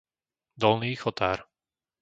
Dolný 0.61 0.91
Chotár 1.01 1.39